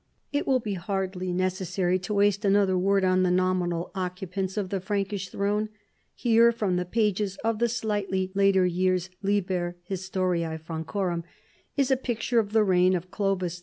[0.31, 4.79] It wall be hardly necessary to waste another word on the nominal occupants of the
[4.81, 5.69] Frankish throne.
[6.15, 11.23] Here, from the pages of the slightly later years Liher Ilistorim Francorum,
[11.77, 13.59] is a picture of the reign of Clovis II.